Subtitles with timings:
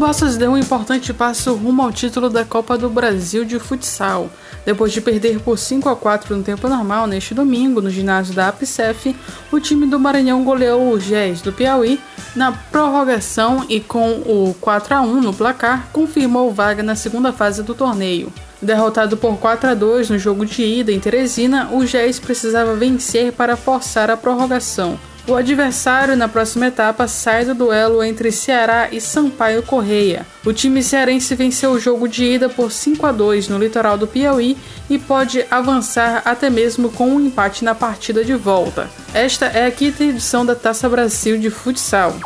[0.00, 4.30] Bossas deu um importante passo rumo ao título da Copa do Brasil de futsal.
[4.64, 8.48] Depois de perder por 5 a 4 no tempo normal neste domingo no ginásio da
[8.48, 9.14] APSEF,
[9.52, 12.00] o time do Maranhão goleou o GES do Piauí
[12.34, 17.62] na prorrogação e com o 4 a 1 no placar confirmou vaga na segunda fase
[17.62, 18.32] do torneio.
[18.62, 23.32] Derrotado por 4 a 2 no jogo de ida em Teresina, o GES precisava vencer
[23.34, 24.98] para forçar a prorrogação.
[25.28, 30.26] O adversário na próxima etapa sai do duelo entre Ceará e Sampaio Correia.
[30.44, 34.06] O time cearense venceu o jogo de ida por 5 a 2 no litoral do
[34.06, 34.56] Piauí
[34.88, 38.90] e pode avançar até mesmo com um empate na partida de volta.
[39.14, 42.16] Esta é a quinta edição da Taça Brasil de futsal.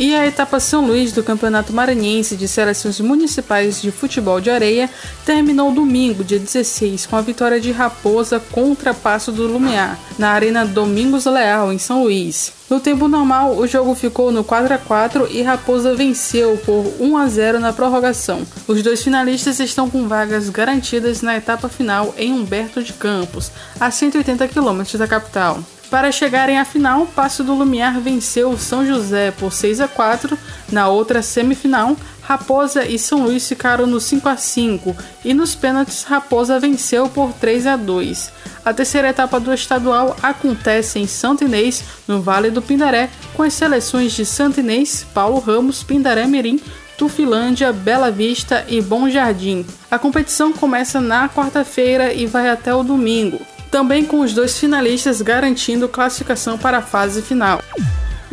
[0.00, 4.88] E a etapa São Luís do Campeonato Maranhense de Seleções Municipais de Futebol de Areia
[5.26, 10.64] terminou domingo, dia 16, com a vitória de Raposa contra Passo do Lumiar, na Arena
[10.64, 12.50] Domingos Leal, em São Luís.
[12.70, 17.16] No tempo normal, o jogo ficou no 4 a 4 e Raposa venceu por 1
[17.18, 18.40] a 0 na prorrogação.
[18.66, 23.90] Os dois finalistas estão com vagas garantidas na etapa final em Humberto de Campos, a
[23.90, 25.62] 180 quilômetros da capital.
[25.90, 30.38] Para chegarem à final, Passo do Lumiar venceu São José por 6 a 4.
[30.70, 36.04] Na outra semifinal, Raposa e São Luís ficaram no 5 a 5 e nos pênaltis
[36.04, 38.32] Raposa venceu por 3 a 2.
[38.64, 43.54] A terceira etapa do estadual acontece em Santo Inês, no Vale do Pindaré, com as
[43.54, 46.60] seleções de Santo Inês, Paulo Ramos, Pindaré Mirim,
[46.96, 49.66] Tufilândia, Bela Vista e Bom Jardim.
[49.90, 53.40] A competição começa na quarta-feira e vai até o domingo
[53.70, 57.62] também com os dois finalistas garantindo classificação para a fase final.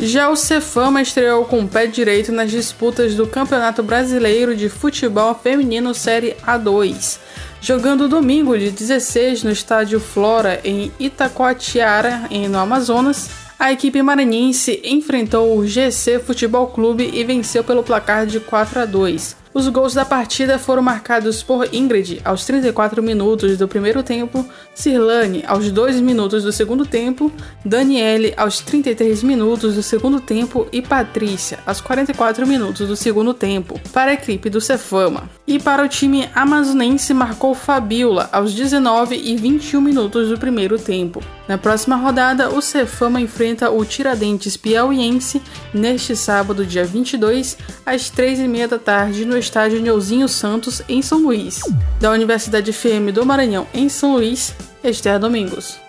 [0.00, 5.34] Já o Cefama estreou com o pé direito nas disputas do Campeonato Brasileiro de Futebol
[5.34, 7.18] Feminino Série A2,
[7.60, 13.28] jogando domingo de 16 no estádio Flora em Itacoatiara, no Amazonas.
[13.58, 18.84] A equipe maranhense enfrentou o GC Futebol Clube e venceu pelo placar de 4 a
[18.84, 19.36] 2.
[19.58, 25.42] Os gols da partida foram marcados por Ingrid aos 34 minutos do primeiro tempo, Cirlane
[25.48, 27.32] aos 2 minutos do segundo tempo,
[27.64, 33.80] Daniele aos 33 minutos do segundo tempo e Patrícia aos 44 minutos do segundo tempo,
[33.92, 35.28] para a equipe do Cefama.
[35.44, 41.20] E para o time amazonense marcou Fabiola aos 19 e 21 minutos do primeiro tempo.
[41.48, 45.42] Na próxima rodada, o Cefama enfrenta o Tiradentes Piauiense
[45.72, 51.60] neste sábado, dia 22, às 3h30 da tarde, no estádio Neuzinho Santos, em São Luís.
[51.98, 54.54] Da Universidade FM do Maranhão, em São Luís,
[54.84, 55.87] Esther Domingos.